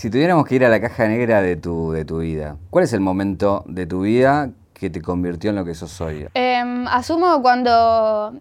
[0.00, 2.92] Si tuviéramos que ir a la caja negra de tu, de tu vida, ¿cuál es
[2.92, 6.28] el momento de tu vida que te convirtió en lo que sos hoy?
[6.34, 8.32] Em, asumo cuando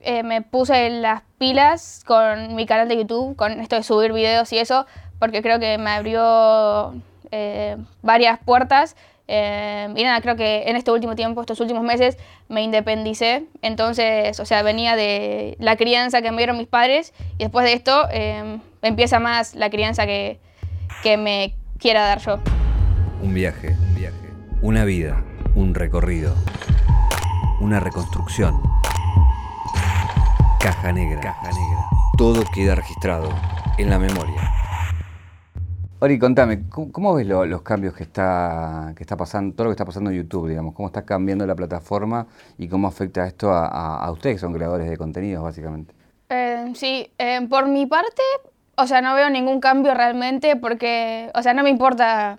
[0.00, 4.52] eh, me puse las pilas con mi canal de YouTube, con esto de subir videos
[4.52, 4.86] y eso,
[5.20, 6.94] porque creo que me abrió
[7.30, 8.96] eh, varias puertas.
[9.28, 12.18] Em, y nada, creo que en este último tiempo, estos últimos meses,
[12.48, 13.46] me independicé.
[13.62, 17.74] Entonces, o sea, venía de la crianza que me dieron mis padres y después de
[17.74, 20.40] esto em, empieza más la crianza que,
[21.02, 22.40] que me quiera dar yo.
[23.22, 24.32] Un viaje, un viaje.
[24.62, 25.22] Una vida,
[25.54, 26.34] un recorrido.
[27.60, 28.60] Una reconstrucción.
[30.60, 31.20] Caja negra.
[31.20, 31.84] Caja negra.
[32.16, 33.28] Todo queda registrado
[33.78, 34.50] en la memoria.
[36.00, 39.86] Ori, contame, ¿cómo, ves los cambios que está, que está pasando, todo lo que está
[39.86, 40.74] pasando en YouTube, digamos?
[40.74, 42.26] ¿Cómo está cambiando la plataforma
[42.58, 45.94] y cómo afecta esto a, ustedes que son creadores de contenidos, básicamente?
[46.28, 48.22] Eh, sí, eh, por mi parte,
[48.76, 52.38] o sea, no veo ningún cambio realmente porque, o sea, no me importa,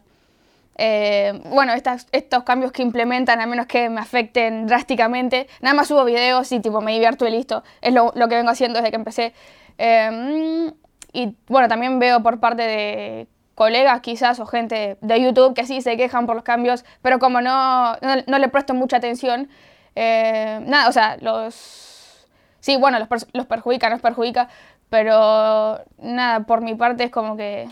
[0.77, 5.47] eh, bueno, estos cambios que implementan, a menos que me afecten drásticamente.
[5.61, 7.63] Nada más subo videos y tipo me divierto y listo.
[7.81, 9.33] Es lo, que vengo haciendo desde que empecé.
[9.77, 10.71] Em,
[11.13, 15.81] y bueno, también veo por parte de colegas quizás o gente de YouTube que sí
[15.81, 17.95] se quejan por los cambios, pero como no,
[18.27, 19.49] no, le presto mucha atención,
[19.95, 22.27] eh, nada, o sea, los...
[22.59, 24.49] Sí, bueno, los, los perjudica, nos perjudica,
[24.89, 27.67] pero nada, por mi parte es como que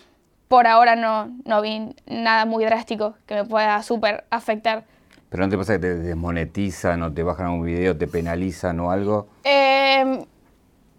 [0.48, 4.84] por ahora no, no vi nada muy drástico que me pueda súper afectar.
[5.30, 8.92] ¿Pero no te pasa que te desmonetizan o te bajan un video, te penalizan o
[8.92, 9.28] algo?
[9.44, 10.26] Eh,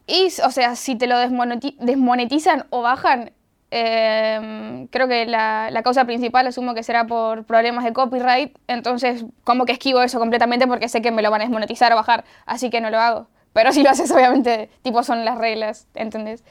[0.09, 3.31] y, o sea, si te lo desmonetizan o bajan,
[3.71, 9.25] em, creo que la, la, causa principal asumo que será por problemas de copyright, entonces
[9.45, 12.25] como que esquivo eso completamente porque sé que me lo van a desmonetizar o bajar,
[12.45, 13.29] así que no lo hago.
[13.55, 16.45] Pero si lo haces, obviamente, tipo son las reglas, ¿entendés?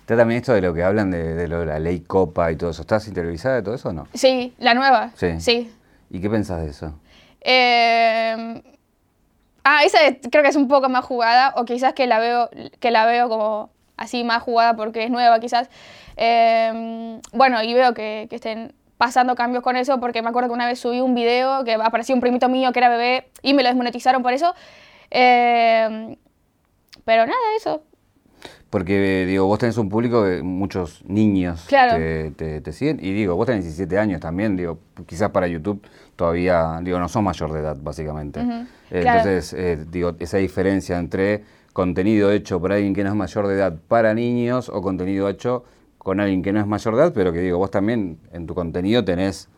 [0.00, 2.70] Está también esto de lo que hablan de, lo de la ley Copa y todo
[2.70, 2.82] eso.
[2.82, 4.06] ¿Estás interiorizada de todo eso o no?
[4.12, 5.10] Sí, la nueva.
[5.16, 5.40] Sí.
[5.40, 5.72] sí.
[6.10, 6.94] ¿Y qué pensás de eso?
[7.40, 8.62] Eh...
[9.64, 9.98] Ah, esa
[10.30, 13.28] creo que es un poco más jugada, o quizás que la veo, que la veo
[13.28, 15.70] como así más jugada porque es nueva, quizás.
[16.16, 17.18] Eh...
[17.32, 20.66] Bueno, y veo que, que estén pasando cambios con eso, porque me acuerdo que una
[20.66, 23.70] vez subí un video que apareció un primito mío que era bebé y me lo
[23.70, 24.54] desmonetizaron por eso.
[25.10, 26.16] Eh,
[27.04, 27.82] pero nada, eso.
[28.70, 32.98] Porque, digo, vos tenés un público de muchos niños que te, siguen.
[33.02, 35.82] Y digo, vos tenés 17 años también, digo, quizás para YouTube
[36.16, 38.40] todavía, digo, no sos mayor de edad, básicamente.
[38.90, 43.54] Entonces, eh, digo, esa diferencia entre contenido hecho por alguien que no es mayor de
[43.54, 45.64] edad para niños o contenido hecho
[45.98, 48.54] con alguien que no es mayor de edad, pero que digo, vos también en tu
[48.54, 49.48] contenido tenés,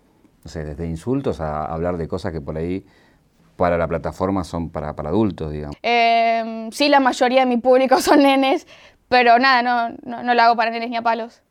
[0.45, 2.85] no sé, desde insultos a hablar de cosas que por ahí
[3.57, 5.77] para la plataforma son para, para adultos, digamos.
[5.83, 8.67] Em, sí, la mayoría de mi público son nenes,
[9.09, 11.43] pero nada, no, no, no lo hago para nenes ni a palos.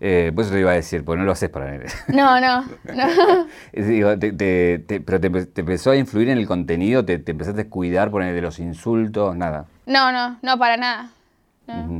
[0.00, 1.94] Eh, pues eso te iba a decir, porque no lo haces para nenes.
[2.08, 3.46] No, no, no.
[3.72, 8.10] Digo, te, te, pero te, empezó a influir en el contenido, te, empezaste a cuidar
[8.10, 9.66] por de los insultos, nada.
[9.86, 11.10] No, no, no, para nada.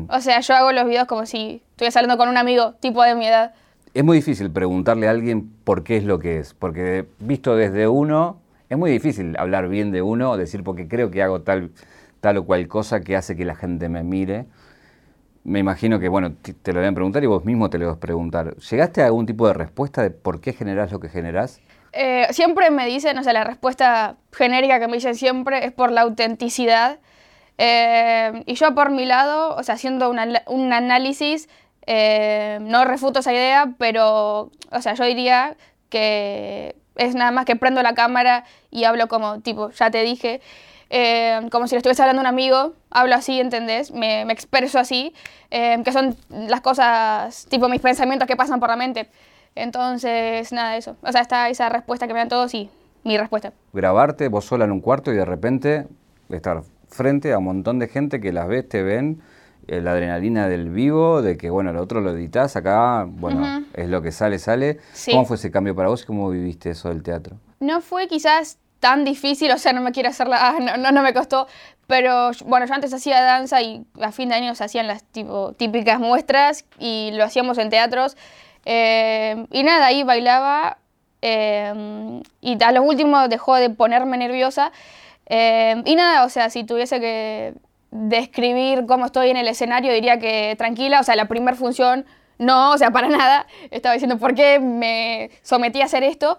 [0.08, 3.16] O sea, yo hago los videos como si estuviera hablando con un amigo, tipo de
[3.16, 3.52] mi edad.
[3.94, 7.88] Es muy difícil preguntarle a alguien por qué es lo que es, porque visto desde
[7.88, 8.38] uno,
[8.68, 11.70] es muy difícil hablar bien de uno decir porque creo que hago tal,
[12.20, 14.46] tal o cual cosa que hace que la gente me mire.
[15.44, 18.56] Me imagino que, bueno, te lo deben preguntar y vos mismo te lo a preguntar.
[18.56, 21.60] ¿Llegaste a algún tipo de respuesta de por qué generás lo que generás?
[21.92, 25.92] Eh, siempre me dicen, o sea, la respuesta genérica que me dicen siempre es por
[25.92, 26.98] la autenticidad.
[27.58, 31.48] Eh, y yo por mi lado, o sea, haciendo un análisis,
[31.86, 35.56] eh, no refuto esa idea, pero, o sea, yo diría
[35.88, 40.40] que es nada más que prendo la cámara y hablo como, tipo, ya te dije,
[40.90, 43.90] eh, como si le estuviese hablando a un amigo, hablo así, ¿entendés?
[43.90, 45.14] Me, me expreso así,
[45.50, 49.08] eh, que son las cosas, tipo mis pensamientos que pasan por la mente.
[49.54, 50.96] Entonces, nada de eso.
[51.02, 52.70] O sea, está esa respuesta que me dan todos y
[53.04, 53.52] mi respuesta.
[53.72, 55.86] Grabarte vos sola en un cuarto y de repente
[56.28, 59.22] estar frente a un montón de gente que las ves, te ven
[59.68, 64.02] la adrenalina del vivo, de que, bueno, el otro lo editas acá, bueno, es lo
[64.02, 64.78] que sale, sale.
[65.10, 67.36] ¿Cómo fue ese cambio para vos y cómo viviste eso del teatro?
[67.60, 71.48] No fue quizás tan difícil, o sea, no me quiero hacerla, no, no, me costó,
[71.86, 75.52] pero bueno, yo antes hacía danza y a fin de año se hacían las tipo,
[75.54, 78.16] típicas muestras y lo hacíamos en teatros.
[78.64, 80.78] Eh, y nada, ahí bailaba
[81.22, 84.72] eh, y a lo último dejó de ponerme nerviosa.
[85.28, 87.54] y nada, o sea, si tuviese que
[87.96, 92.06] describir cómo estoy en el escenario, diría que tranquila, o sea, la primera función
[92.38, 96.38] no, o sea, para nada, estaba diciendo por qué me sometí a hacer esto.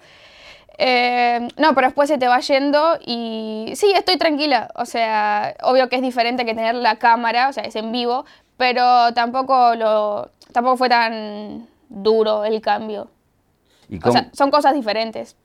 [0.80, 5.90] Eh, no, pero después se te va yendo y sí, estoy tranquila, o sea, obvio
[5.90, 8.26] que es diferente que tener la cámara, o sea, es en vivo,
[8.58, 13.10] pero tampoco, lo, tampoco fue tan duro el cambio.
[14.04, 15.36] o sea, son cosas diferentes.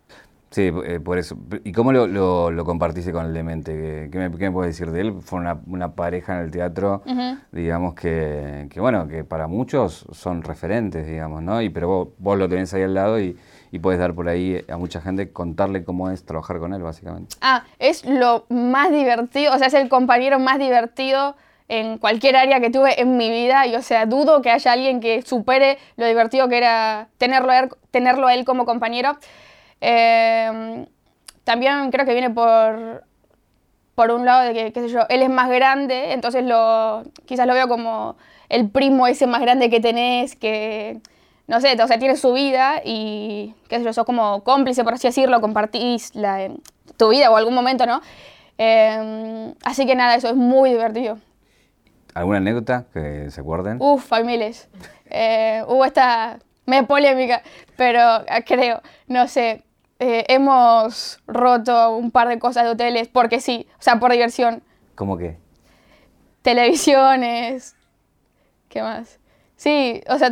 [0.53, 1.37] Sí, eh, por eso.
[1.65, 4.09] ¿Y cómo lo, lo, compartiste con el demente?
[4.13, 5.15] ¿Qué, me, qué puedes decir de él?
[5.23, 7.03] Fue una, una pareja en el teatro,
[7.51, 11.63] digamos, que, que, bueno, que para muchos son referentes, digamos, ¿no?
[11.63, 13.37] Y, pero vos, vos lo tenés ahí al lado y,
[13.71, 17.35] y puedes dar por ahí a mucha gente, contarle cómo es trabajar con él, básicamente.
[17.41, 21.35] Ah, es lo más divertido, o sea, es el compañero más divertido
[21.69, 25.01] en cualquier área que tuve en mi vida y o sea, dudo que haya alguien
[25.01, 29.17] que supere lo divertido que era tenerlo a él, tenerlo él como compañero.
[29.85, 30.87] Em,
[31.43, 33.03] también creo que viene por,
[33.97, 37.49] por un lado de que, qué sé yo, él es más grande, entonces lo, quizás
[37.49, 38.17] lo veo como
[38.49, 41.01] el primo ese más grande que tenés, que,
[41.49, 44.95] no sé, o sea, tiene su vida y, qué sé yo, sos como cómplice, por
[44.95, 46.49] así decirlo, compartís la,
[46.97, 48.01] tu vida o algún momento, ¿no?
[48.59, 51.19] Em, así que nada, eso es muy divertido.
[52.15, 53.79] ¿Alguna anécdota que se acuerden?
[53.81, 54.69] Uf, hay miles.
[55.07, 57.43] Eh, hubo esta me polémica,
[57.77, 59.65] pero eh, creo, no sé,
[60.03, 64.61] eh, hemos roto un par de cosas de hoteles porque sí, o sea, por diversión.
[64.97, 65.39] ¿Cómo qué?
[66.43, 67.77] Televisiones.
[68.69, 69.21] ¿Qué más?
[69.55, 70.29] Sí, o sea,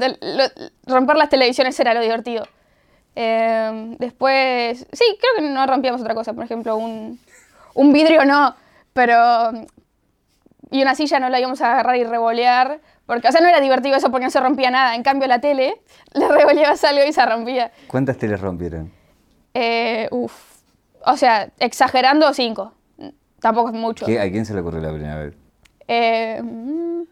[0.87, 2.49] romper las televisiones era lo divertido.
[3.15, 7.21] Em, después, sí, creo que no rompíamos otra cosa, por ejemplo, un,
[7.75, 8.57] un vidrio no,
[8.93, 9.53] pero
[10.73, 13.61] y una silla no la íbamos a agarrar y revolear, porque, o sea, no era
[13.61, 14.97] divertido eso porque no se rompía nada.
[14.97, 15.81] En cambio, la tele,
[16.13, 17.71] le revoleabas algo y se rompía.
[17.87, 18.99] ¿Cuántas teles rompieron?
[19.55, 20.33] Eh, uf.
[21.05, 22.75] O sea, exagerando, cinco.
[23.41, 24.07] Tampoco es mucho.
[24.07, 24.21] ¿Qué?
[24.21, 25.35] ¿A quién se le ocurrió la primera vez?
[25.89, 27.03] Eh, mm,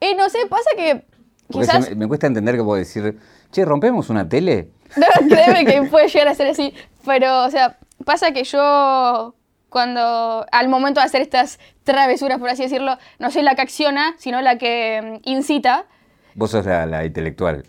[0.00, 1.04] y no sé, pasa que
[1.50, 1.94] quizás...
[1.94, 3.18] me, cuesta entender que puedo decir,
[3.52, 4.70] che, ¿rompemos una tele?
[4.96, 6.72] No, créeme que puede llegar a ser así.
[7.04, 9.34] Pero, o sea, pasa que yo
[9.68, 14.14] cuando al momento de hacer estas travesuras, por así decirlo, no soy la que acciona,
[14.18, 15.86] sino la que mm, incita.
[16.34, 17.64] Vos sos la, intelectual,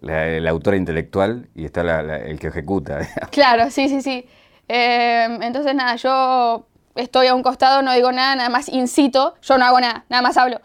[0.00, 3.00] la, autora intelectual y está el que ejecuta.
[3.30, 4.26] Claro, sí, sí, sí.
[4.68, 9.58] Em, entonces, nada, yo estoy a un costado, no digo nada, nada más incito, yo
[9.58, 10.60] no hago nada, nada más hablo.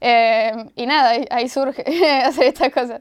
[0.00, 1.84] Em, y nada, ahí, surge
[2.24, 3.00] hacer estas cosas.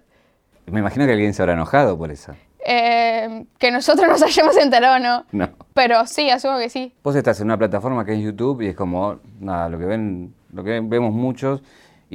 [0.65, 2.33] Me imagino que alguien se habrá enojado por eso.
[2.67, 5.25] Eh, que nosotros nos hayamos enterado, ¿no?
[5.31, 5.49] No.
[5.73, 6.93] Pero sí, asumo que sí.
[7.03, 10.33] Vos estás en una plataforma que es YouTube y es como, nada, lo que ven,
[10.51, 11.61] lo que vemos muchos,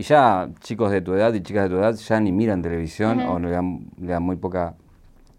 [0.01, 3.21] y ya chicos de tu edad y chicas de tu edad ya ni miran televisión
[3.21, 4.75] o le dan, le dan, muy poca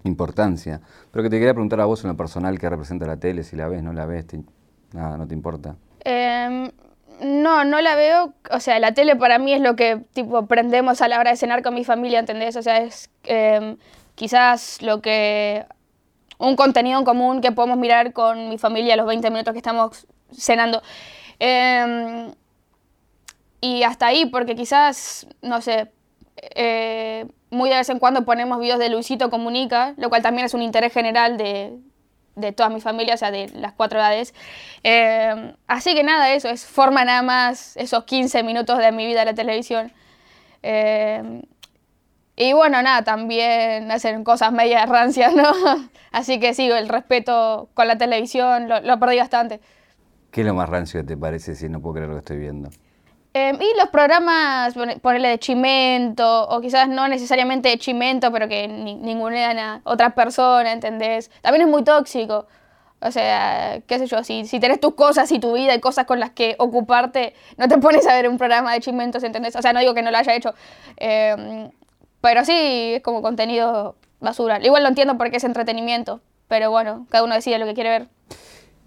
[0.04, 0.82] importancia.
[1.12, 3.56] Pero que te quería preguntar a vos en lo personal que representa la tele, si
[3.56, 4.28] la ves, no la ves,
[4.94, 5.78] nada, no te importa.
[6.06, 6.70] Em,
[7.24, 8.36] no, no la veo.
[8.52, 11.38] O sea, la tele para mí es lo que tipo prendemos a la hora de
[11.38, 12.56] cenar con mi familia, ¿entendés?
[12.56, 13.78] O sea, es em,
[14.14, 15.66] quizás lo que
[16.38, 20.06] un contenido en común que podemos mirar con mi familia los 20 minutos que estamos
[20.32, 20.84] cenando.
[21.40, 22.32] Em,
[23.62, 25.92] y hasta ahí, porque quizás, no sé,
[26.38, 30.54] eh, muy de vez en cuando ponemos videos de Luisito Comunica, lo cual también es
[30.54, 31.78] un interés general de,
[32.36, 34.34] de toda mi familia, o sea, de las cuatro edades.
[34.84, 39.22] Em, así que nada, eso es forma nada más esos 15 minutos de mi vida
[39.22, 39.92] en la televisión.
[40.64, 41.42] Em,
[42.36, 45.52] y bueno, nada, también hacen cosas medias rancias, ¿no?
[46.12, 49.62] Así que sí, el respeto con la televisión lo, perdí bastante.
[50.32, 52.38] ¿Qué es lo más rancio que te parece si no puedo creer lo que estoy
[52.38, 52.70] viendo?
[53.34, 58.68] Em, y los programas, ponerle de chimento, o quizás no necesariamente de chimento, pero que
[58.68, 61.32] ni, ningunean a otra persona, ¿entendés?
[61.42, 62.48] También es muy tóxico.
[63.00, 66.06] O sea, qué sé yo, si, si tenés tus cosas y tu vida y cosas
[66.06, 69.56] con las que ocuparte, no te pones a ver un programa de chimentos, ¿entendés?
[69.56, 70.54] O sea, no digo que no lo haya hecho.
[70.98, 71.70] Eh,
[72.22, 74.60] pero sí, es como contenido basura.
[74.62, 78.08] Igual lo entiendo porque es entretenimiento, pero bueno, cada uno decide lo que quiere ver.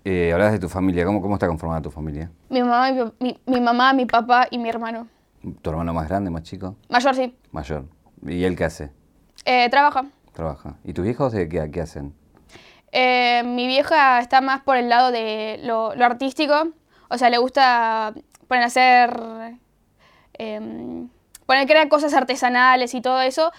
[0.04, 2.30] Eh, hablas de tu familia, ¿Cómo, ¿cómo está conformada tu familia?
[2.50, 5.08] Mi mamá, mi, mi, mamá, mi papá y mi hermano.
[5.62, 6.76] ¿Tu hermano más grande, más chico?
[6.90, 7.34] Mayor, sí.
[7.52, 7.87] Mayor.
[8.26, 8.90] ¿Y él qué hace?
[9.46, 10.04] Eh, trabaja.
[10.32, 10.76] Trabaja.
[10.84, 12.14] ¿Y tus hijos qué, qué hacen?
[12.92, 16.68] Eh, mi vieja está más por el lado de lo, lo artístico.
[17.08, 18.12] O sea, le gusta
[18.46, 19.18] poner hacer
[20.34, 21.08] em,
[21.46, 23.52] poner crear cosas artesanales y todo eso.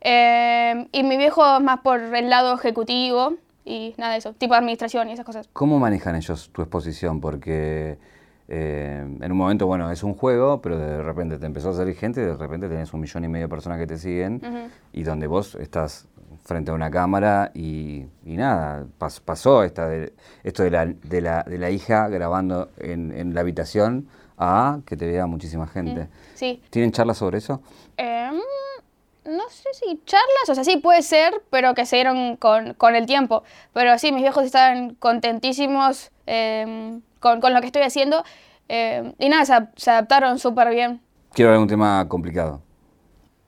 [0.00, 3.34] Eh, y mi viejo es más por el lado ejecutivo
[3.70, 5.48] y nada de eso, tipo de administración y esas cosas.
[5.52, 7.20] ¿Cómo manejan ellos tu exposición?
[7.20, 7.98] Porque
[8.48, 11.94] eh, en un momento, bueno, es un juego, pero de repente te empezó a salir
[11.94, 14.42] gente y de repente tenés un millón y medio de personas que te siguen
[14.92, 16.08] y donde vos estás
[16.42, 20.12] frente a una cámara y, nada, pasó esta de,
[20.42, 24.96] esto de la, de, la, de la hija grabando en, en la habitación a que
[24.96, 26.08] te vea muchísima gente.
[26.34, 26.60] Sí.
[26.70, 27.60] ¿Tienen charlas sobre eso?
[27.96, 28.34] Em,
[29.30, 32.94] no sé si charlas, o sea, sí puede ser, pero que se dieron con, con
[32.94, 33.42] el tiempo.
[33.72, 38.24] Pero sí, mis viejos estaban contentísimos em, con, con, lo que estoy haciendo
[38.68, 41.00] em, y nada, se, se adaptaron súper bien.
[41.32, 42.60] Quiero hablar de un tema complicado.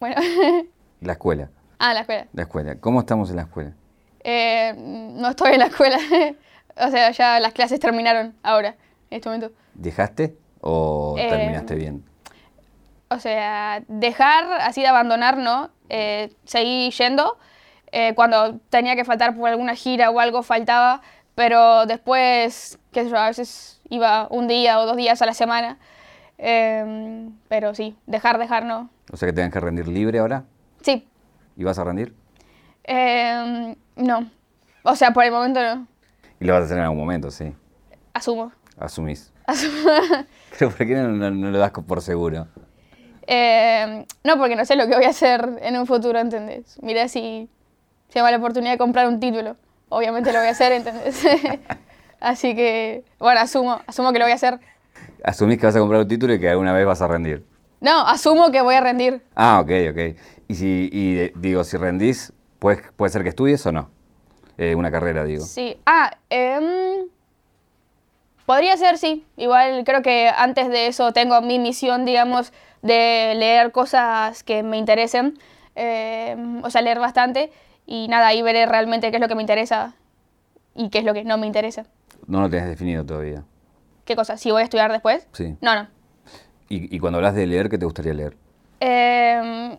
[0.01, 0.17] Bueno.
[1.01, 1.51] La escuela.
[1.79, 2.29] Ah, la escuela.
[2.33, 2.75] La escuela.
[2.79, 3.73] ¿Cómo estamos en la escuela?
[4.23, 5.99] Eh, no estoy en la escuela.
[6.77, 8.77] o sea, ya las clases terminaron ahora,
[9.11, 9.51] en este momento.
[9.75, 12.05] ¿Dejaste o terminaste bien?
[13.15, 15.71] O sea, dejar, así de abandonar, ¿no?
[15.89, 17.39] Eh, seguí yendo.
[18.15, 21.03] cuando tenía que faltar por alguna gira o algo, faltaba.
[21.35, 25.35] Pero después, qué sé yo, a veces iba un día o dos días a la
[25.35, 25.79] semana.
[26.39, 28.91] Em, pero sí, dejar, dejar, no.
[29.13, 30.45] O sea que tengas que rendir libre ahora.
[30.83, 31.07] Sí.
[31.57, 32.15] ¿Y vas a rendir?
[32.85, 34.31] Em, no.
[34.83, 35.87] O sea, por el momento no.
[36.41, 37.55] Y lo vas a hacer en algún momento, sí.
[38.13, 38.53] Asumo.
[38.79, 39.33] Asumís.
[39.47, 39.89] Asumo.
[40.59, 42.49] Pero ¿por qué no, lo das por seguro?
[43.35, 46.79] Em, no, porque no sé lo que voy a hacer en un futuro, ¿entendés?
[46.83, 47.49] Mira si
[48.11, 49.57] se llama la oportunidad de comprar un título.
[49.89, 51.25] Obviamente lo voy a hacer, ¿entendés?
[52.21, 54.61] Así que, bueno, asumo, asumo que lo voy a hacer.
[55.25, 57.43] ¿Asumís que vas a comprar un título y que alguna vez vas a rendir?
[57.81, 59.23] No, asumo que voy a rendir.
[59.35, 60.19] Ah, ok, ok.
[60.49, 63.89] Y, si, y digo, si rendís, ¿puede, puede ser que estudies o no?
[64.59, 65.43] Eh, una carrera, digo.
[65.43, 65.79] Sí.
[65.87, 67.07] Ah, eh,
[68.45, 69.25] podría ser, sí.
[69.39, 74.77] Igual creo que antes de eso tengo mi misión, digamos, de leer cosas que me
[74.77, 75.39] interesen.
[75.77, 77.51] Eh, o sea, leer bastante.
[77.87, 79.95] Y nada, ahí veré realmente qué es lo que me interesa
[80.75, 81.87] y qué es lo que no me interesa.
[82.27, 83.45] No lo tienes definido todavía.
[84.05, 84.37] ¿Qué cosa?
[84.37, 85.27] ¿Si voy a estudiar después?
[85.33, 85.57] Sí.
[85.61, 85.89] No, no.
[86.69, 88.35] ¿Y, cuando hablas de leer, qué te gustaría leer?
[88.81, 89.77] Em,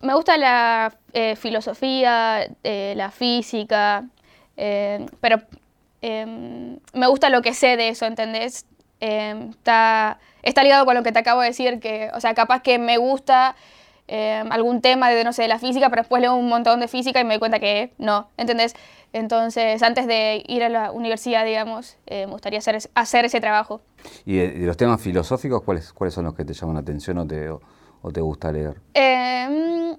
[0.00, 4.04] me gusta la eh, filosofía, eh, la física,
[4.54, 5.42] pero
[6.02, 8.64] em, me gusta lo que sé de eso, ¿entendés?
[9.00, 12.78] Está, está ligado con lo que te acabo de decir, que, o sea, capaz que
[12.78, 13.56] me gusta
[14.08, 17.20] algún tema de, no sé, de la física, pero después leo un montón de física
[17.20, 18.74] y me doy cuenta que no, ¿entendés?
[19.16, 23.80] Entonces, antes de ir a la universidad, digamos, eh, me gustaría hacer, hacer ese trabajo.
[24.26, 27.26] ¿Y de, los temas filosóficos, cuáles, cuáles son los que te llaman la atención o
[27.26, 27.60] te, o,
[28.12, 28.80] te gusta leer?
[28.92, 29.96] Em,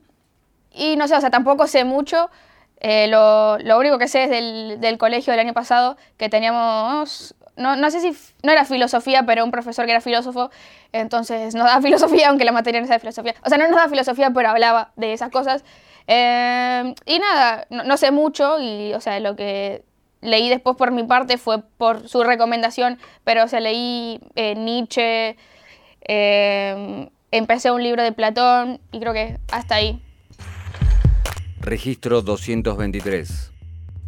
[0.71, 2.29] y no sé, o sea, tampoco sé mucho.
[2.79, 7.33] Eh, lo, lo, único que sé es del, del, colegio del año pasado, que teníamos,
[7.57, 10.49] no, no, sé si, no era filosofía, pero un profesor que era filósofo,
[10.91, 13.35] entonces nos daba filosofía, aunque la materia no sea de filosofía.
[13.43, 15.63] O sea, no nos daba filosofía, pero hablaba de esas cosas.
[16.07, 19.83] Em, y nada, no, sé mucho y, o sea, lo que
[20.21, 25.35] leí después por mi parte fue por su recomendación, pero, o sea, leí eh, Nietzsche,
[26.01, 30.01] em, empecé un libro de Platón y creo que hasta ahí.
[31.59, 33.56] Registro 223.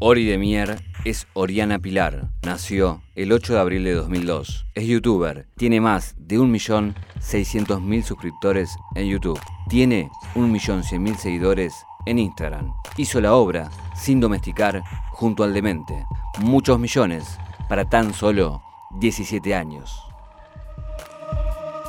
[0.01, 2.29] Ori de Mier es Oriana Pilar.
[2.45, 4.65] Nació el 8 de abril de 2002.
[4.73, 5.47] Es youtuber.
[5.57, 9.41] Tiene más de 1.600.000 suscriptores en YouTube.
[9.67, 12.71] Tiene 1.100.000 seguidores en Instagram.
[12.95, 16.05] Hizo la obra Sin domesticar junto al demente.
[16.39, 17.37] Muchos millones
[17.67, 18.63] para tan solo
[19.01, 20.01] 17 años.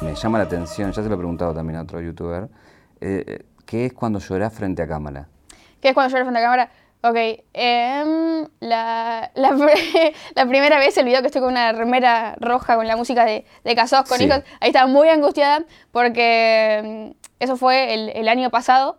[0.02, 2.48] Me llama la atención, ya se lo he preguntado también a otro youtuber,
[3.00, 5.28] eh, ¿qué es cuando lloras frente a cámara?
[5.80, 6.70] ¿Qué es cuando lloras frente a cámara?
[7.02, 7.16] Ok,
[7.54, 12.96] em, la, la, primera vez el video que estoy con una remera roja con la
[12.96, 18.10] música de, de Casados con Hijos, ahí estaba muy angustiada porque em, eso fue el,
[18.10, 18.98] el año pasado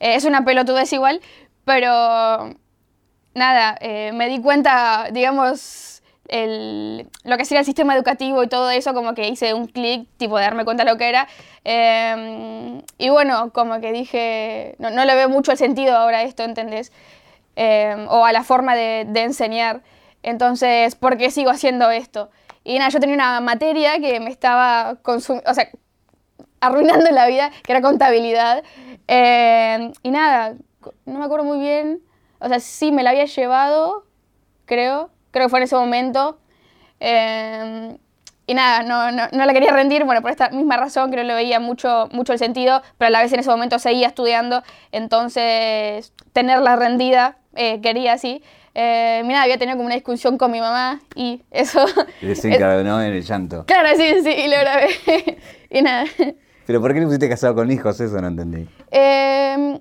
[0.00, 1.20] eh, es una pelotudez igual,
[1.64, 2.54] pero
[3.34, 8.70] nada, eh, me di cuenta, digamos, el, lo que sería el sistema educativo y todo
[8.70, 11.28] eso, como que hice un clic, tipo de darme cuenta de lo que era.
[11.64, 16.22] Em, y bueno, como que dije, no, no, le veo mucho el sentido ahora a
[16.22, 16.92] esto, ¿entendés?
[17.56, 19.82] Em, o a la forma de, de enseñar.
[20.22, 22.30] Entonces, ¿por qué sigo haciendo esto?
[22.64, 25.70] Y nada, yo tenía una materia que me estaba consumiendo, o sea,
[26.60, 28.62] arruinando la vida, que era contabilidad.
[29.08, 30.56] Eh, y nada,
[31.04, 32.02] no me acuerdo muy bien.
[32.40, 34.04] O sea, sí me la había llevado,
[34.64, 35.10] creo.
[35.30, 36.38] Creo que fue en ese momento.
[37.00, 37.96] Eh,
[38.46, 41.28] y nada, no, no, no, la quería rendir, bueno, por esta misma razón, creo que
[41.28, 44.62] le veía mucho, mucho el sentido, pero a la vez en ese momento seguía estudiando,
[44.92, 48.42] entonces tenerla rendida eh, quería así.
[48.74, 51.86] Eh, mira, había tenido como una discusión con mi mamá y eso...
[52.20, 53.64] Desencadenó en el llanto.
[53.64, 54.88] Claro, sí, sí, y lo grabé.
[55.70, 56.04] y nada.
[56.66, 57.98] ¿Pero por qué no pusiste casado con hijos?
[58.00, 58.68] Eso no entendí.
[58.90, 59.80] Em,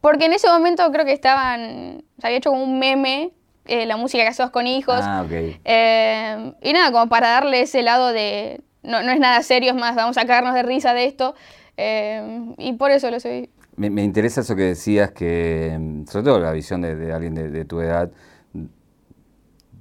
[0.00, 2.04] porque en ese momento creo que estaban.
[2.20, 3.32] Se había hecho como un meme,
[3.70, 5.00] eh, la música Casados con hijos.
[5.00, 5.32] Ah, ok.
[5.64, 8.60] Em, y nada, como para darle ese lado de.
[8.82, 11.34] No, no, es nada serio, es más, vamos a cagarnos de risa de esto.
[11.76, 13.50] Em, y por eso lo soy.
[13.76, 16.04] Me, me, interesa eso que decías, que.
[16.08, 18.10] Sobre todo la visión de, alguien de, de, tu edad,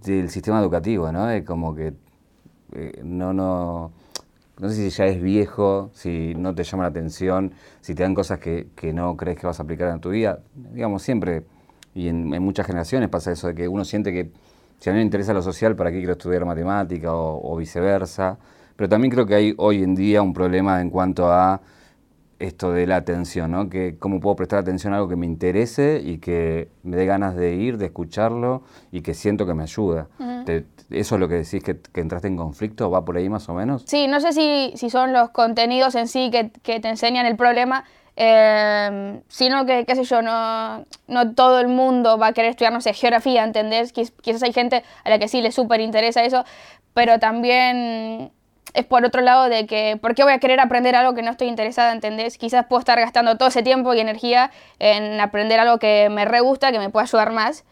[0.03, 1.25] del sistema educativo, ¿no?
[1.25, 1.93] De como que.
[2.73, 3.91] Eh, no, no
[4.59, 8.13] no sé si ya es viejo, si no te llama la atención, si te dan
[8.13, 10.41] cosas que, no crees que vas a aplicar en tu vida.
[10.53, 11.45] Digamos, siempre,
[11.99, 14.31] y en, muchas generaciones pasa eso, de que uno siente que
[14.79, 18.37] si a mí me interesa lo social, ¿para qué quiero estudiar matemática o, viceversa?
[18.77, 21.59] Pero también creo que hay hoy en día un problema en cuanto a
[22.39, 23.69] esto de la atención, ¿no?
[23.69, 27.35] Que cómo puedo prestar atención a algo que me interese y que me dé ganas
[27.35, 28.63] de ir, de escucharlo
[28.93, 30.07] y que siento que me ayuda.
[30.89, 32.89] ¿Eso es lo que decís que, entraste en conflicto?
[32.89, 33.83] ¿Va por ahí más o menos?
[33.85, 37.35] Sí, no sé si, si son los contenidos en sí que, que te enseñan el
[37.35, 37.83] problema,
[38.21, 42.73] eh, sino que, qué sé yo, no, no todo el mundo va a querer estudiar,
[42.73, 43.93] no sé, geografía, ¿entendés?
[43.93, 46.43] Quizás hay gente a la que sí le súper interesa eso,
[46.93, 48.33] pero también
[48.73, 51.31] es por otro lado de que, ¿por qué voy a querer aprender algo que no
[51.31, 52.37] estoy interesada, ¿entendés?
[52.37, 56.41] Quizás puedo estar gastando todo ese tiempo y energía en aprender algo que me re
[56.41, 57.63] gusta, que me pueda ayudar más.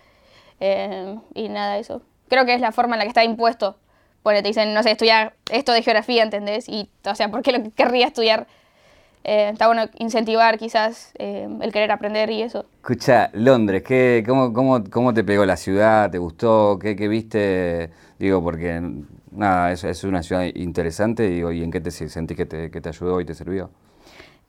[0.62, 2.04] Eh, y nada, eso.
[2.30, 3.78] Creo que es la forma en la que está impuesto.
[4.24, 6.70] Porque te dicen, no sé, estudiar esto de geografía, ¿entendés?
[6.70, 8.48] Y, o sea, ¿por qué lo querría estudiar?
[9.28, 12.66] Eh, está bueno incentivar quizás eh, el querer aprender y eso.
[12.78, 16.10] Escucha, Londres, ¿qué, cómo, cómo, cómo, te pegó la ciudad?
[16.10, 16.80] ¿Te gustó?
[16.82, 17.90] ¿Qué, qué viste?
[18.20, 18.82] Digo, porque
[19.32, 22.80] nada, es, es una ciudad interesante digo, y en qué te sentís que te, que
[22.80, 23.70] te ayudó y te sirvió.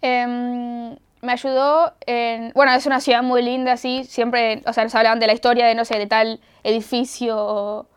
[0.01, 4.95] Em, me ayudó en, bueno, es una ciudad muy linda, sí, siempre, o sea, nos
[4.95, 7.89] hablaban de la historia de, no sé, de tal edificio,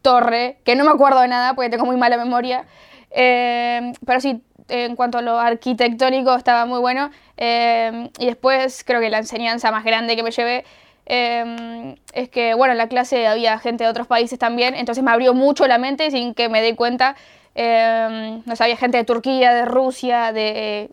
[0.00, 2.64] torre, que no me acuerdo de nada porque tengo muy mala memoria,
[3.10, 9.00] em, pero sí, en cuanto a lo arquitectónico estaba muy bueno, em, y después creo
[9.00, 10.64] que la enseñanza más grande que me llevé
[11.06, 15.10] Em, es que, bueno, en la clase había gente de otros países también, entonces me
[15.10, 17.16] abrió mucho la mente sin que me dé cuenta.
[17.54, 20.90] Eh, no había gente de Turquía, de Rusia, de...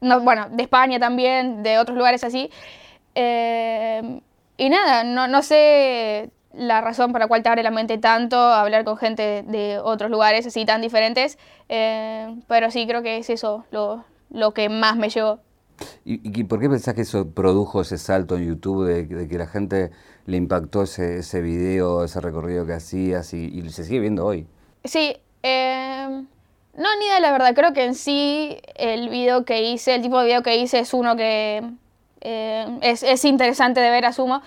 [0.00, 2.50] No, bueno, de España también, de otros lugares así.
[4.56, 8.36] y nada, no, no sé la razón por la cual te abre la mente tanto
[8.36, 11.38] hablar con gente de otros lugares así tan diferentes,
[11.68, 15.40] pero sí creo que es eso lo, lo que más me llevó.
[16.04, 19.90] ¿Y, por qué pensás que eso produjo ese salto en YouTube de, que la gente
[20.26, 24.46] le impactó ese, ese video, ese recorrido que hacías y, se sigue viendo hoy?
[24.84, 26.26] Sí, em,
[26.76, 27.54] no, ni de la verdad.
[27.54, 30.92] Creo que en sí el video que hice, el tipo de video que hice es
[30.92, 31.62] uno que
[32.20, 34.42] em, es, es, interesante de ver, asumo.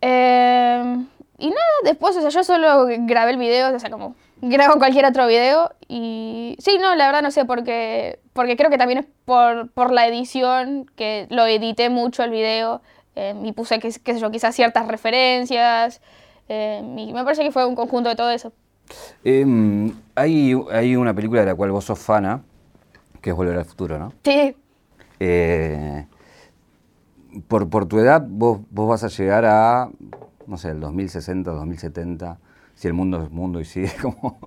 [0.00, 1.06] Em,
[1.38, 5.04] y nada, después, o sea, yo solo grabé el video, o sea, como grabo cualquier
[5.04, 9.06] otro video y sí, no, la verdad no sé, porque, porque creo que también es
[9.24, 12.80] por, por la edición, que lo edité mucho el video
[13.16, 16.00] eh, y puse, qué, sé yo, quizás ciertas referencias
[16.48, 18.52] eh, y me parece que fue un conjunto de todo eso.
[19.24, 22.42] Em, hay, hay una película de la cual vos sos fana,
[23.20, 24.12] que es Volver al Futuro, ¿no?
[24.24, 24.56] Sí.
[27.46, 29.90] Por, por tu edad, vos, vos vas a llegar a,
[30.46, 32.38] no sé, el 2060, 2070
[32.78, 34.38] si el mundo es mundo y sigue como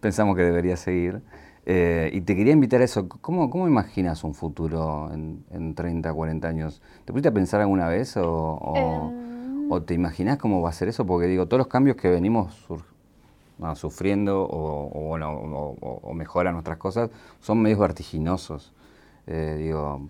[0.00, 1.22] pensamos que debería seguir.
[1.66, 3.08] Eh, y te quería invitar a eso.
[3.08, 6.80] ¿Cómo, cómo imaginas un futuro en, en 30, 40 años?
[7.04, 9.70] ¿Te pusiste a pensar alguna vez o, em.
[9.70, 11.04] o, te imaginas cómo va a ser eso?
[11.04, 12.66] Porque digo, todos los cambios que venimos
[13.74, 17.10] sufriendo o, bueno, o, mejoran nuestras cosas
[17.40, 18.72] son medios vertiginosos.
[19.26, 20.08] Eh, digo,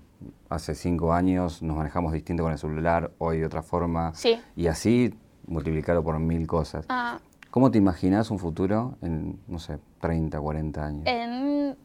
[0.48, 4.14] hace cinco años nos manejamos distinto con el celular, hoy de otra forma.
[4.14, 4.40] Sí.
[4.56, 5.14] Y así
[5.46, 6.86] multiplicarlo por mil cosas.
[6.88, 7.18] Ah.
[7.50, 11.02] ¿Cómo te imaginas un futuro en, no sé, 30, 40 años?
[11.06, 11.76] En,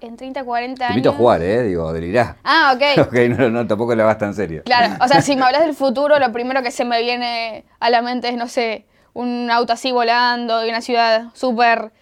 [0.00, 0.88] en 30, 40 años.
[0.88, 1.62] Te invito a jugar, ¿eh?
[1.64, 2.38] Digo, delirá.
[2.42, 3.06] Ah, ok.
[3.06, 4.62] ok, no, no, tampoco le vas tan serio.
[4.64, 7.90] Claro, o sea, si me hablas del futuro, lo primero que se me viene a
[7.90, 11.92] la mente es, no sé, un auto así volando y una ciudad súper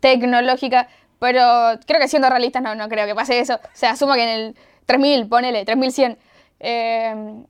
[0.00, 3.54] tecnológica, pero creo que siendo realistas no, no creo que pase eso.
[3.56, 6.18] O sea, asumo que en el 3000, ponele, 3100.
[6.60, 7.44] Eh,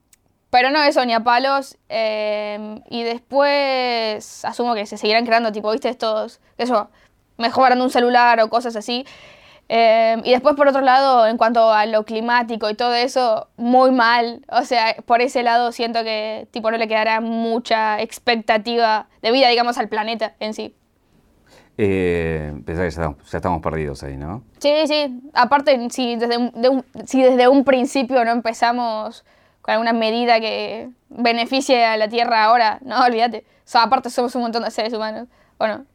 [0.49, 1.77] pero no eso, ni a palos.
[1.89, 6.89] Em, y después asumo que se seguirán creando, tipo, viste, estos, eso,
[7.37, 9.05] mejorando un celular o cosas así.
[9.69, 13.91] Em, y después, por otro lado, en cuanto a lo climático y todo eso, muy
[13.91, 14.43] mal.
[14.49, 19.49] O sea, por ese lado siento que, tipo, no le quedará mucha expectativa de vida,
[19.49, 20.75] digamos, al planeta en sí.
[21.81, 24.43] Eh, que ya estamos, perdidos ahí, ¿no?
[24.57, 25.21] Sí, sí.
[25.33, 26.35] Aparte, si desde,
[27.05, 29.23] si desde un principio no empezamos
[29.61, 33.45] con alguna medida que beneficie a la Tierra ahora, no, olvídate.
[33.59, 35.85] O sea, aparte somos un montón de seres humanos, ¿o no?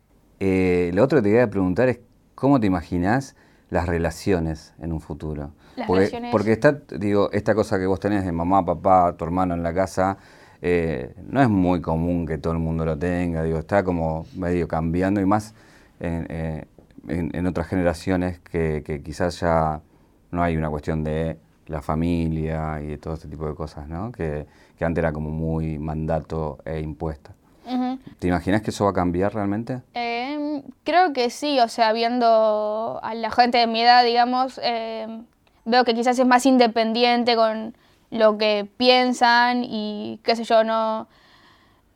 [0.41, 2.01] Eh, lo otro que te quería preguntar es,
[2.35, 3.37] ¿cómo te imaginas
[3.69, 5.51] las relaciones en un futuro?
[5.77, 6.33] Las porque, relaciones...
[6.33, 9.75] porque está, digo, esta cosa que vos tenés de mamá, papá, tu hermano en la
[9.75, 10.17] casa,
[10.63, 14.67] eh, no es muy común que todo el mundo lo tenga, digo, está como medio
[14.67, 15.55] cambiando y más
[16.01, 16.67] en, eh,
[17.09, 19.81] en, otras generaciones que, que, quizás ya
[20.31, 24.13] no hay una cuestión de la familia y todo este tipo de cosas, ¿no?
[24.13, 24.47] Que,
[24.79, 27.33] que antes era como muy mandato e impuesta.
[28.19, 29.81] ¿Te imaginas que eso va a cambiar realmente?
[29.95, 35.25] Em, creo que sí, o sea, viendo a la gente de mi edad, digamos, em,
[35.65, 37.75] veo que quizás es más independiente con
[38.11, 41.09] lo que piensan y qué sé yo, no,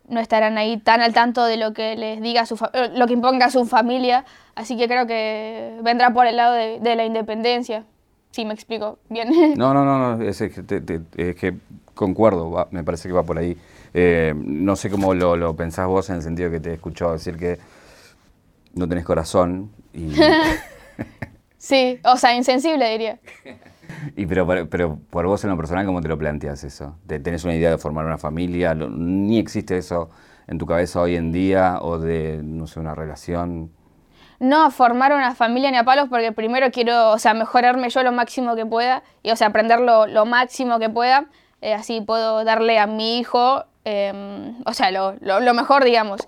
[0.09, 3.13] no estarán ahí tan al tanto de lo que les diga su eh, lo que
[3.13, 7.85] imponga su familia, así que creo que vendrá por el lado de, la independencia.
[8.31, 9.31] Sí, me explico bien.
[9.57, 11.55] No, no, no, no es, que,
[11.95, 13.57] concuerdo, me parece que va por ahí.
[13.95, 17.13] Eh, no sé cómo lo, lo, pensás vos en el sentido que te he escuchado
[17.13, 17.59] decir que
[18.75, 20.13] no tenés corazón y...
[21.59, 23.19] sí, o sea, insensible diría.
[24.17, 26.97] Y pero, pero por vos en lo personal, ¿cómo te lo planteas eso?
[27.07, 28.75] ¿Tenés una idea de formar una familia?
[28.75, 30.11] ¿Ni existe eso
[30.47, 31.79] en tu cabeza hoy en día?
[31.81, 33.71] ¿O de, no sé, una relación?
[34.41, 38.13] No, formar una familia ni a palos porque primero quiero, o sea, mejorarme yo lo
[38.13, 41.27] máximo que pueda y, o sea, aprender lo, máximo que pueda.
[41.61, 46.21] Eh, así puedo darle a mi hijo, em, o sea, lo, lo, mejor, digamos.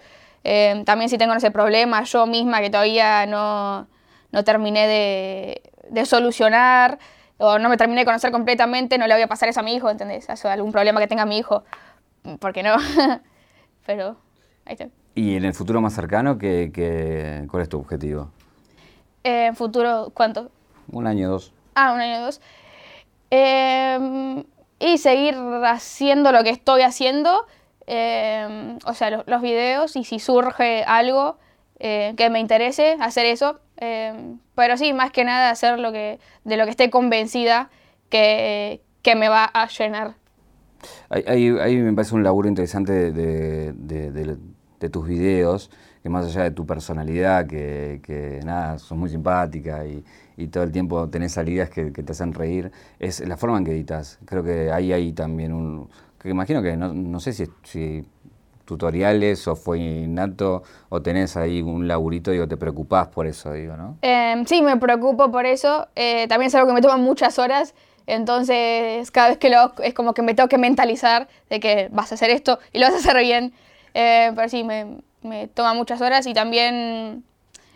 [0.42, 3.86] Em, también si tengo ese problema yo misma que todavía no,
[4.32, 6.98] no terminé de, de solucionar
[7.40, 9.74] o no me terminé de conocer completamente, no le voy a pasar eso a mi
[9.74, 10.28] hijo, ¿entendés?
[10.28, 11.64] Eso, algún problema que tenga mi hijo,
[12.38, 12.76] ¿por qué no?
[13.86, 14.16] Pero
[14.66, 14.88] ahí está.
[15.14, 18.30] ¿Y en el futuro más cercano, qué, cuál es tu objetivo?
[19.24, 20.50] ¿En futuro cuánto?
[20.92, 21.52] Un año, dos.
[21.74, 22.40] Ah, un año, dos.
[23.30, 24.44] Em,
[24.78, 27.46] y seguir haciendo lo que estoy haciendo,
[27.86, 31.38] em, o sea, los, los, videos, y si surge algo
[31.80, 36.20] eh, que me interese, hacer eso, Em, pero sí, más que nada hacer lo que,
[36.44, 37.70] de lo que esté convencida
[38.10, 40.14] que, que me va a llenar.
[41.08, 44.36] Ahí, me parece un laburo interesante de, de,
[44.78, 45.70] de, tus videos,
[46.02, 50.04] que más allá de tu personalidad, que, que nada, sos muy simpática y,
[50.36, 53.64] y, todo el tiempo tenés salidas que, que, te hacen reír, es la forma en
[53.64, 54.18] que editas.
[54.26, 55.88] Creo que ahí hay también un...
[56.18, 58.06] que imagino que no, no sé si, si
[58.70, 63.76] tutoriales o fue innato o tenés ahí un laburito, digo, te preocupás por eso, digo,
[63.76, 63.96] ¿no?
[64.00, 65.88] Em, sí, me preocupo por eso.
[65.96, 67.74] Eh, también es algo que me toma muchas horas.
[68.06, 71.88] Entonces, cada vez que lo hago, es como que me tengo que mentalizar de que
[71.90, 73.52] vas a hacer esto y lo vas a hacer bien.
[73.94, 77.24] Eh, pero sí, me, me, toma muchas horas y también...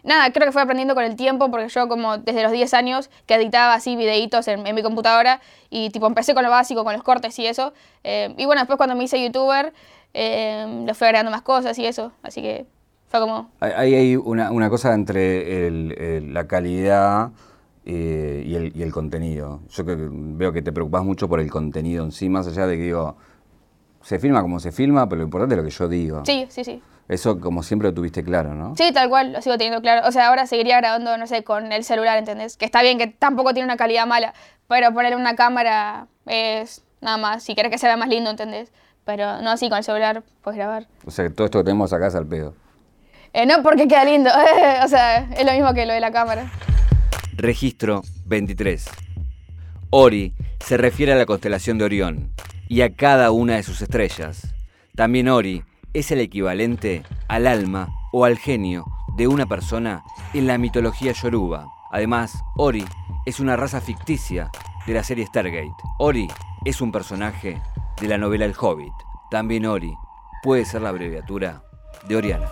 [0.04, 3.10] Nada, creo que fue aprendiendo con el tiempo porque yo como desde los 10 años
[3.24, 7.02] que editaba así videitos en, mi computadora y tipo empecé con lo básico, con los
[7.02, 7.72] cortes y eso.
[8.04, 9.72] Eh, y bueno, después cuando me hice youtuber
[10.14, 12.66] eh, le fui agregando más cosas y eso, así que
[13.08, 13.50] fue como...
[13.60, 15.70] Ahí hay una, una cosa entre
[16.20, 17.30] la calidad
[17.84, 19.60] eh, y, el, y, el, contenido.
[19.68, 22.76] Yo que veo que te preocupas mucho por el contenido en sí, más allá de
[22.76, 23.16] que digo,
[24.02, 26.22] se filma como se filma, pero lo importante es lo que yo digo.
[26.24, 26.82] Sí, sí, sí.
[27.06, 28.74] Eso como siempre lo tuviste claro, ¿no?
[28.76, 30.08] Sí, tal cual, lo sigo teniendo claro.
[30.08, 32.56] O sea, ahora seguiría grabando, no sé, con el celular, ¿entendés?
[32.56, 34.32] Que está bien, que tampoco tiene una calidad mala,
[34.66, 38.72] pero ponerle una cámara es nada más, si quieres que se vea más lindo, ¿entendés?
[39.04, 40.86] Pero no así con el celular puedes grabar.
[41.04, 42.54] O sea, que todo esto que tenemos acá es al pedo.
[43.32, 44.30] Eh, no, porque queda lindo.
[44.84, 46.50] o sea, es lo mismo que lo de la cámara.
[47.36, 48.88] Registro 23.
[49.90, 52.32] Ori se refiere a la constelación de Orión
[52.68, 54.54] y a cada una de sus estrellas.
[54.94, 55.62] También Ori
[55.92, 58.84] es el equivalente al alma o al genio
[59.16, 61.68] de una persona en la mitología yoruba.
[61.90, 62.84] Además, Ori
[63.26, 64.50] es una raza ficticia
[64.86, 65.74] de la serie Stargate.
[65.98, 66.28] Ori
[66.64, 67.60] es un personaje
[68.00, 68.92] de la novela El Hobbit.
[69.30, 69.94] También Ori
[70.42, 71.62] puede ser la abreviatura
[72.06, 72.48] de Oriana.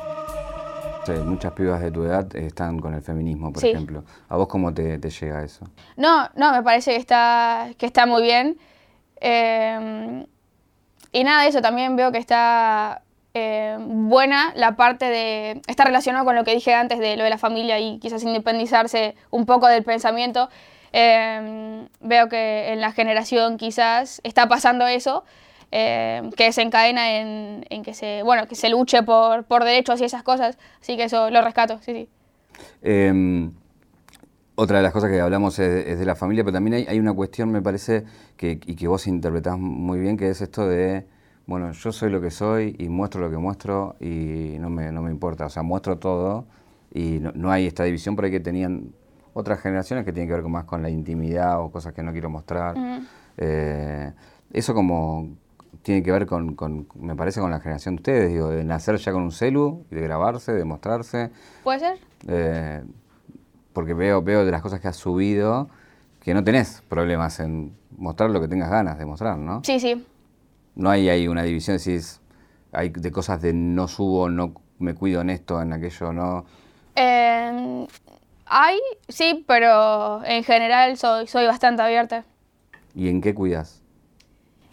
[1.24, 4.04] muchas pibas de tu edad están con el feminismo, por ejemplo.
[4.28, 5.66] ¿A vos cómo te, llega eso?
[5.96, 8.58] No, no, me parece que está, que está muy bien.
[9.20, 10.26] Eh,
[11.12, 13.02] y nada de eso, también veo que está
[13.34, 15.62] eh, buena la parte de...
[15.66, 19.14] Está relacionado con lo que dije antes de lo de la familia y quizás independizarse
[19.30, 20.48] un poco del pensamiento.
[20.92, 25.24] Em, veo que en la generación quizás está pasando eso,
[25.70, 30.04] em, que desencadena en, en, que, se, bueno, que se luche por, por, derechos y
[30.04, 32.08] esas cosas, así que eso lo rescato, sí, sí.
[32.82, 33.52] Em,
[34.54, 37.14] otra de las cosas que hablamos es, de la familia, pero también hay, hay, una
[37.14, 38.04] cuestión, me parece,
[38.36, 41.06] que, y que vos interpretás muy bien, que es esto de,
[41.46, 45.00] bueno, yo soy lo que soy y muestro lo que muestro y no me, no
[45.00, 46.44] me importa, o sea, muestro todo
[46.92, 48.92] y no, no hay esta división por ahí que tenían
[49.34, 52.30] otras generaciones que tienen que ver más con la intimidad o cosas que no quiero
[52.30, 52.76] mostrar.
[53.36, 54.12] Eh,
[54.52, 55.30] eso como
[55.82, 59.12] tiene que ver con, me parece, con la generación de ustedes, digo, de nacer ya
[59.12, 61.30] con un celu de grabarse, de mostrarse.
[61.64, 61.98] ¿Puede ser?
[62.28, 62.82] Eh,
[63.72, 65.68] porque veo, veo de las cosas que has subido
[66.20, 69.62] que no tenés problemas en mostrar lo que tengas ganas de mostrar, ¿no?
[69.64, 70.06] Sí, sí.
[70.76, 72.20] No hay ahí una división, decís,
[72.70, 76.44] hay de cosas de no subo, no me cuido en esto, en aquello, no.
[76.94, 77.86] Eh,
[78.52, 82.24] hay, sí, pero en general soy, soy bastante abierta.
[82.94, 83.80] ¿Y en qué cuidas?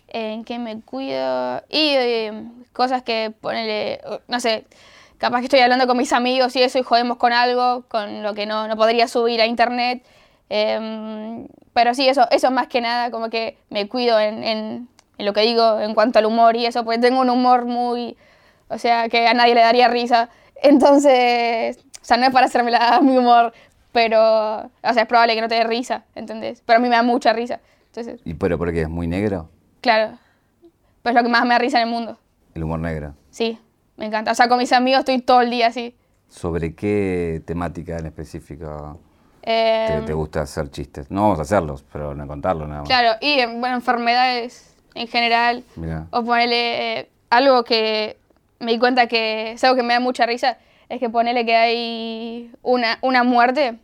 [0.10, 1.64] En qué me cuido.
[1.70, 4.66] Y eh, cosas que ponele, no sé,
[5.18, 8.34] capaz que estoy hablando con mis amigos y eso y jodemos con algo, con lo
[8.34, 10.06] que no, no podría subir a internet.
[10.50, 15.26] Em, pero sí, eso, eso más que nada, como que me cuido en, en, en,
[15.26, 18.18] lo que digo en cuanto al humor y eso, porque tengo un humor muy,
[18.70, 20.30] O sea, que a nadie le daría risa.
[20.62, 23.54] Entonces, o sea, no es para hacerme la, mi humor,
[23.92, 26.62] pero, o sea, es probable que no te dé risa, ¿entendés?
[26.66, 27.60] Pero a mí me da mucha risa.
[27.88, 29.50] Entonces, ¿Y pero porque es muy negro?
[29.82, 30.18] Claro.
[31.02, 32.20] Pues lo que más me da risa en el mundo.
[32.54, 33.16] El humor negro.
[33.32, 33.58] Sí,
[33.98, 34.32] me encanta.
[34.32, 35.96] O sea, con mis amigos estoy todo el día así.
[36.28, 39.00] ¿Sobre qué temática en específico
[39.42, 41.10] te, em, gusta hacer chistes?
[41.10, 42.90] No vamos a hacerlos, pero no contarlo nada más.
[42.90, 45.64] Claro, y bueno, enfermedades en general.
[46.12, 48.18] O ponerle eh, algo que
[48.60, 50.58] me di cuenta que es algo que me da mucha risa,
[50.90, 53.78] es que ponerle que hay una, una muerte,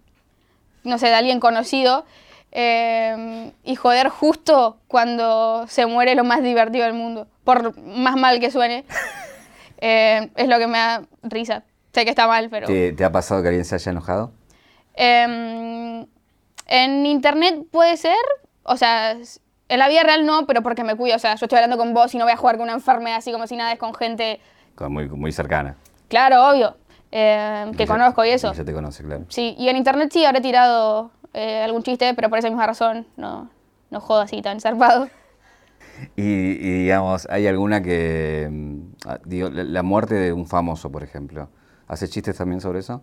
[0.83, 2.05] no sé, de alguien conocido,
[2.51, 8.39] em, y joder justo cuando se muere lo más divertido del mundo, por más mal
[8.39, 8.85] que suene,
[9.77, 11.63] em, es lo que me da risa.
[11.93, 12.67] Sé que está mal, pero...
[12.67, 14.31] ¿Te, ha pasado que alguien se haya enojado?
[14.95, 16.05] Em,
[16.67, 18.17] en internet puede ser,
[18.63, 19.15] o sea,
[19.67, 21.15] en la vida real no, pero porque me cuido.
[21.15, 23.17] O sea, yo estoy hablando con vos y no voy a jugar con una enfermedad
[23.17, 24.39] así como si nada es con gente...
[24.77, 25.77] Muy, muy cercana.
[26.09, 26.75] Claro, obvio.
[27.17, 28.51] Em, que conozco y eso.
[28.51, 29.23] Ya te conoce, claro.
[29.29, 33.07] Sí, y en internet sí habré tirado eh, algún chiste, pero por esa misma razón
[33.15, 33.49] no,
[33.89, 35.07] no jodo así tan zarpado.
[36.17, 38.49] Y, digamos, ¿hay alguna que...
[38.51, 41.47] Mm, ah, digo, la muerte de un famoso, por ejemplo.
[41.87, 43.01] ¿Haces chistes también sobre eso?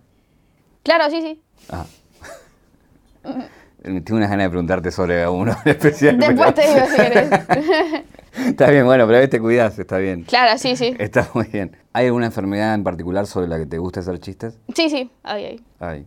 [0.83, 1.42] Claro, sí, sí.
[1.70, 1.87] Ah.
[3.83, 6.18] Tengo unas ganas de preguntarte sobre uno especial.
[6.18, 7.31] Después te digo si querés.
[8.33, 10.25] está bien, bueno, pero a veces te cuidas, está bien.
[10.25, 10.95] Claro, sí, sí.
[10.99, 11.77] Está muy bien.
[11.92, 14.59] ¿Hay alguna enfermedad en particular sobre la que te gusta hacer chistes?
[14.75, 15.64] Sí, sí, hay, hay.
[15.81, 16.07] Hay.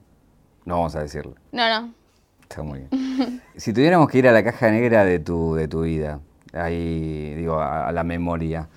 [0.66, 1.36] No vamos a decirlo.
[1.52, 1.94] No, no.
[2.42, 3.42] Está muy bien.
[3.56, 6.20] si tuviéramos que ir a la caja negra de tu, de tu vida,
[6.54, 8.70] ahí, digo, a la memoria,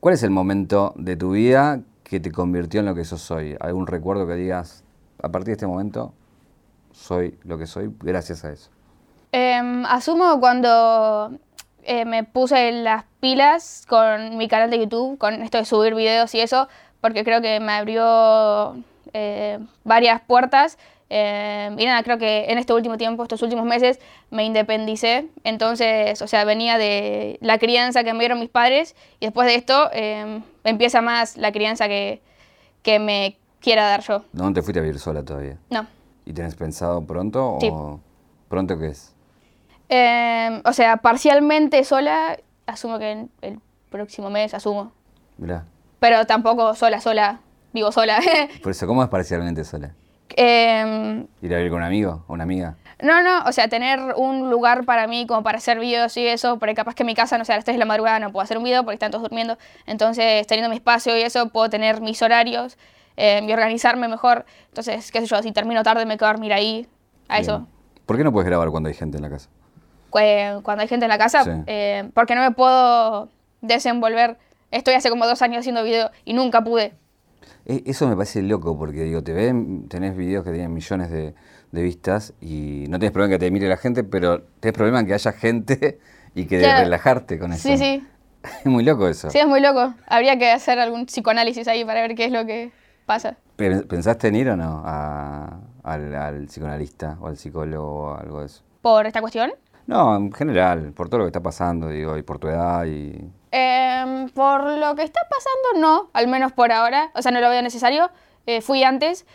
[0.00, 3.56] ¿cuál es el momento de tu vida que te convirtió en lo que sos hoy?
[3.60, 4.84] ¿Algún recuerdo que digas,
[5.22, 6.12] a partir de este momento
[6.92, 8.70] soy lo que soy gracias a eso?
[9.32, 11.32] Em, asumo cuando
[11.82, 16.34] eh, me puse las pilas con mi canal de YouTube, con esto de subir videos
[16.34, 16.68] y eso,
[17.00, 18.76] porque creo que me abrió
[19.12, 20.78] eh, varias puertas.
[21.08, 23.98] Em, y nada, creo que en este último tiempo, estos últimos meses,
[24.30, 25.28] me independicé.
[25.44, 29.56] Entonces, o sea, venía de la crianza que me dieron mis padres y después de
[29.56, 32.22] esto em, empieza más la crianza que,
[32.82, 34.24] que me quiera dar yo.
[34.32, 35.58] ¿No te fuiste a vivir sola todavía?
[35.68, 35.86] No.
[36.24, 38.00] ¿Y tenés pensado pronto o
[38.48, 39.11] pronto qué es?
[39.94, 44.90] Em, o sea, parcialmente sola, asumo que el próximo mes, asumo.
[45.36, 45.66] Mirá.
[46.00, 47.40] Pero tampoco sola, sola,
[47.74, 48.18] vivo sola.
[48.62, 49.94] Por eso, ¿cómo es parcialmente sola?
[50.34, 52.76] Eh, ¿Ir a vivir con un amigo o una amiga?
[53.02, 56.58] No, no, o sea, tener un lugar para mí como para hacer videos y eso,
[56.58, 58.32] porque capaz que en mi casa, no sé, a las 3 de la madrugada no
[58.32, 59.58] puedo hacer un video porque están todos durmiendo.
[59.84, 62.78] Entonces, teniendo mi espacio y eso, puedo tener mis horarios
[63.18, 64.46] eh, y organizarme mejor.
[64.68, 66.88] Entonces, qué sé yo, si termino tarde me quedo a dormir ahí,
[67.28, 67.66] a eso.
[68.06, 69.50] ¿Por qué no puedes grabar cuando hay gente en la casa?
[70.12, 73.28] Cuando hay gente en la casa, eh, porque no me puedo
[73.60, 74.38] desenvolver.
[74.70, 76.94] Estoy hace como dos años haciendo video y nunca pude.
[77.66, 81.34] E, eso me parece loco, porque digo, te ven, tenés videos que tienen millones de,
[81.72, 85.00] de vistas y no tienes problema en que te mire la gente, pero tienes problema
[85.00, 85.98] en que haya gente
[86.34, 87.68] y que de relajarte con eso.
[87.68, 88.06] Sí, sí.
[88.42, 89.30] Es muy loco eso.
[89.30, 89.94] Sí, es muy loco.
[90.08, 92.72] Habría que hacer algún psicoanálisis ahí para ver qué es lo que
[93.06, 93.36] pasa.
[93.56, 98.64] ¿Pensaste en ir o no al, al, psicoanalista o al psicólogo o algo de eso?
[98.80, 99.52] ¿Por esta cuestión?
[99.86, 103.18] No, en general, por todo lo que está pasando, digo, y por tu edad y...
[103.50, 107.10] Em, por lo que está pasando, no, al menos por ahora.
[107.14, 108.10] O sea, no lo veo necesario.
[108.46, 109.26] Eh, fui antes.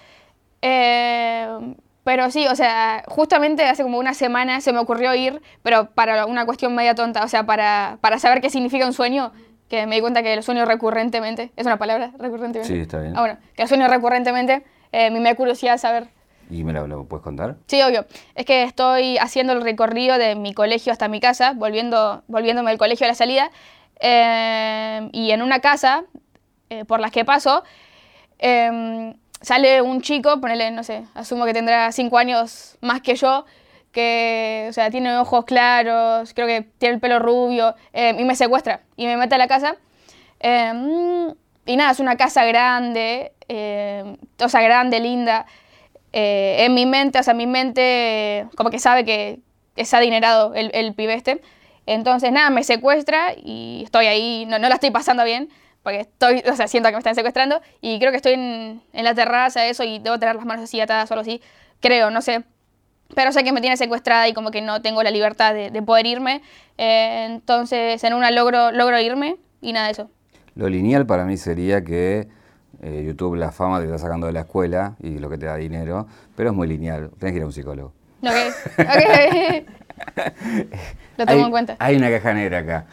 [0.62, 1.76] Eh,
[2.08, 6.26] pero sí, o sea, justamente hace como una semana se me ocurrió ir, pero para
[6.26, 9.34] una cuestión media tonta, o sea, para, para saber qué significa un sueño,
[9.68, 12.12] que me di cuenta que lo sueño recurrentemente, ¿es una palabra?
[12.18, 12.74] Recurrentemente.
[12.74, 13.14] Sí, está bien.
[13.16, 16.08] Ah, bueno, que lo sueño recurrentemente, eh, me da curiosidad saber.
[16.50, 17.58] ¿Y me lo, puedes contar?
[17.68, 18.06] Sí, obvio.
[18.36, 22.80] Es que estoy haciendo el recorrido de mi colegio hasta mi casa, volviendo, volviéndome del
[22.80, 23.52] colegio a la salida,
[24.00, 26.06] eh, y en una casa
[26.70, 27.64] eh, por las que paso,
[28.40, 33.46] eh, sale un chico, ponele, no sé, asumo que tendrá cinco años más que yo,
[33.94, 38.36] que, o sea, tiene ojos claros, creo que tiene el pelo rubio, eh, y me
[38.36, 39.78] secuestra y me mete a la casa.
[41.70, 43.32] Y nada, es una casa grande,
[44.40, 45.46] o sea, grande, linda.
[46.20, 49.40] En mi mente, o sea, mi mente como que sabe que
[49.76, 51.42] es adinerado el, el pibe este.
[51.86, 55.50] Entonces, nada, me secuestra y estoy ahí, no, no la estoy pasando bien
[55.88, 59.04] porque estoy, o sea, siento que me están secuestrando y creo que estoy en, en
[59.06, 61.42] la terraza, eso, y debo tener las manos así atadas o algo así,
[61.80, 62.44] creo, no sé.
[63.16, 65.82] Pero sé que me tiene secuestrada y como que no tengo la libertad de, de
[65.82, 66.42] poder irme.
[66.78, 70.10] Eh, entonces, en una logro, logro irme y nada de eso.
[70.56, 72.28] Lo lineal para mí sería que
[72.82, 75.56] eh, YouTube, la fama te está sacando de la escuela y lo que te da
[75.56, 77.10] dinero, pero es muy lineal.
[77.18, 77.94] Tienes que ir a un psicólogo.
[78.22, 78.32] Ok,
[78.80, 79.68] ok.
[81.18, 81.76] lo tomo en cuenta.
[81.80, 82.86] Hay una caja negra acá.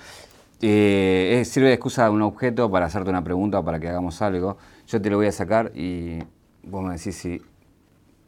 [0.61, 4.57] Eh, sirve de excusa un objeto para hacerte una pregunta o para que hagamos algo.
[4.87, 6.21] Yo te lo voy a sacar y
[6.63, 7.43] vos me decís si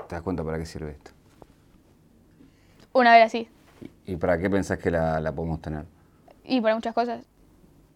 [0.09, 1.13] te das cuenta para qué sirve esto.
[2.93, 3.49] Una vez así.
[4.07, 5.85] ¿Y para qué pensás que la, podemos tener?
[6.45, 7.25] Y para muchas cosas.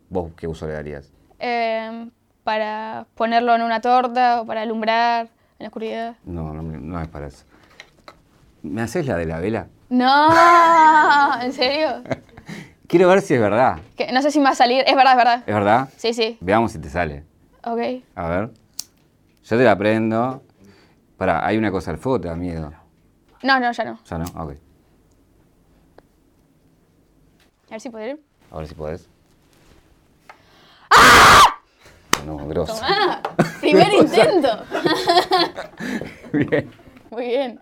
[0.09, 1.13] ¿Vos qué uso le darías?
[1.39, 2.11] Em,
[2.45, 6.17] para ponerlo en una torta o para alumbrar en la oscuridad.
[6.25, 7.45] No, no, no es para eso.
[8.63, 9.69] ¿Me haces la de la vela?
[9.89, 12.03] No, ¿en serio?
[12.87, 13.79] Quiero ver si es verdad.
[14.13, 14.83] no sé si me va a salir.
[14.87, 15.43] Es verdad, es verdad.
[15.47, 15.89] ¿Es verdad?
[15.97, 16.39] Sí, sí.
[16.41, 17.25] Veamos si te sale.
[17.65, 18.03] Ok.
[18.17, 18.51] A ver.
[19.45, 20.43] Yo te la prendo.
[21.17, 22.73] Pará, hay una cosa, el fuego te da miedo.
[23.43, 23.99] No, no, ya no.
[24.05, 24.55] Ya no, ok.
[27.69, 28.21] A ver si puedo ir.
[28.51, 29.09] A ver si podés.
[30.91, 31.61] ¡Ah!
[32.31, 32.75] No, grosso.
[32.75, 33.21] Tomá,
[33.61, 34.65] primer intento.
[36.33, 36.71] bien.
[37.11, 37.61] Muy bien.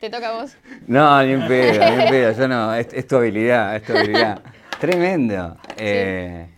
[0.00, 0.56] Te toca a vos.
[0.88, 2.32] No, ni en pedo, ni en pedo.
[2.32, 4.42] Yo no, es, tu habilidad, es tu habilidad.
[4.80, 5.56] Tremendo.
[5.76, 6.48] Eh,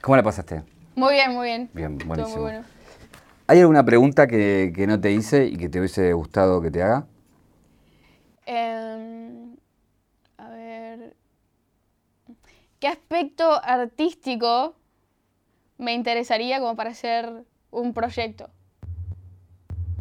[0.00, 0.62] ¿Cómo la pasaste?
[0.94, 1.70] Muy bien, muy bien.
[1.74, 2.36] Bien, buenísimo.
[2.36, 2.64] Muy bueno.
[3.46, 6.82] ¿Hay alguna pregunta que, que, no te hice y que te hubiese gustado que te
[6.82, 7.06] haga?
[8.46, 9.56] Em,
[10.38, 11.14] a ver.
[12.78, 14.79] ¿Qué aspecto artístico
[15.80, 18.50] me interesaría como para hacer un proyecto?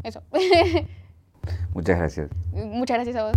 [0.04, 0.22] Eso.
[1.74, 2.30] Muchas gracias.
[2.52, 3.34] Muchas gracias a vos.